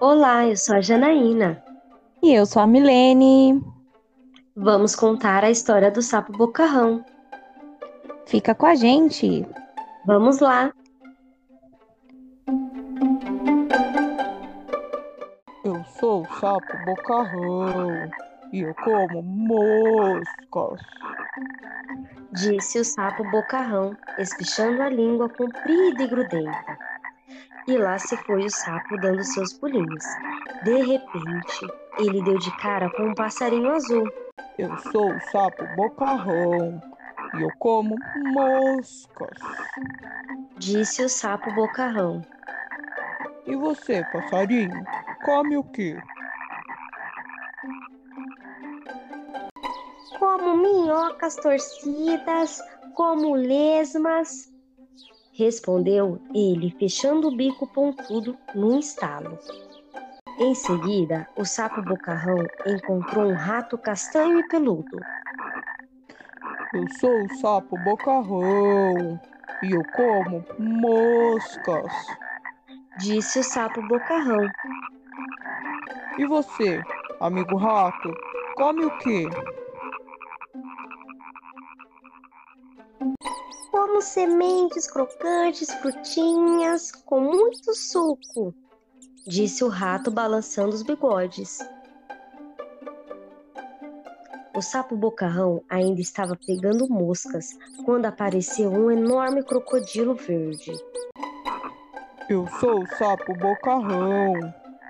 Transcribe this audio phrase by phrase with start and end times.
[0.00, 1.60] Olá, eu sou a Janaína.
[2.22, 3.60] E eu sou a Milene.
[4.54, 7.04] Vamos contar a história do sapo bocarrão.
[8.24, 9.44] Fica com a gente.
[10.06, 10.72] Vamos lá.
[15.64, 18.08] Eu sou o sapo bocarrão
[18.52, 20.80] e eu como moscas.
[22.34, 26.78] Disse o sapo bocarrão, espichando a língua comprida e grudenta.
[27.66, 30.04] E lá se foi o sapo dando seus pulinhos.
[30.62, 31.66] De repente,
[31.98, 34.10] ele deu de cara com um passarinho azul.
[34.58, 36.80] Eu sou o sapo bocarrão
[37.34, 39.38] e eu como moscas.
[40.56, 42.24] Disse o sapo bocarrão.
[43.46, 44.86] E você, passarinho,
[45.22, 45.96] come o quê?
[50.18, 52.60] Como minhocas torcidas,
[52.94, 54.52] como lesmas.
[55.38, 59.38] Respondeu ele, fechando o bico pontudo num estalo.
[60.36, 65.00] Em seguida, o sapo bocarrão encontrou um rato castanho e peludo.
[66.74, 69.20] Eu sou o sapo bocarrão
[69.62, 71.92] e eu como moscas.
[72.96, 74.50] Disse o sapo bocarrão.
[76.18, 76.82] E você,
[77.20, 78.12] amigo rato,
[78.56, 79.28] come o quê?
[83.88, 88.54] Como sementes crocantes, frutinhas, com muito suco,
[89.26, 91.58] disse o rato balançando os bigodes.
[94.54, 100.72] O sapo bocarrão ainda estava pegando moscas quando apareceu um enorme crocodilo verde.
[102.28, 104.34] Eu sou o sapo bocarrão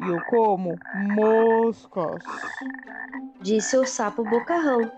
[0.00, 0.76] e eu como
[1.14, 2.24] moscas.
[3.40, 4.90] Disse o sapo bocarrão.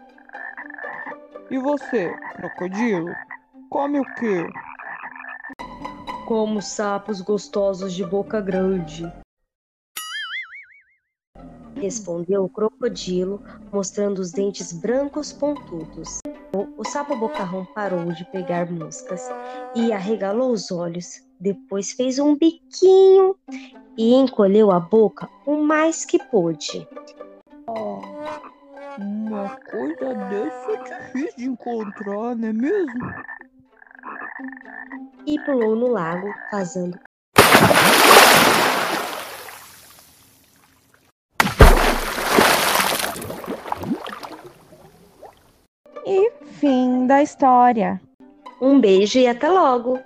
[1.50, 3.14] E você, crocodilo,
[3.72, 4.46] come o quê?
[6.26, 9.10] Como sapos gostosos de boca grande.
[11.76, 13.42] Respondeu o crocodilo,
[13.72, 16.20] mostrando os dentes brancos pontudos.
[16.76, 19.26] O sapo bocarrão parou de pegar moscas
[19.74, 21.26] e arregalou os olhos.
[21.40, 23.34] Depois fez um biquinho
[23.96, 26.86] e encolheu a boca o mais que pôde.
[27.66, 28.00] Oh,
[28.98, 33.31] uma coisa dessa é difícil de encontrar, não é mesmo?
[35.26, 36.98] E pulou no lago, fazendo
[46.04, 46.30] E
[46.60, 48.00] fim da história.
[48.60, 49.98] um beijo e até logo!